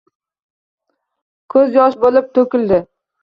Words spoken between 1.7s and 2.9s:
yosh bo’lib to’kildi.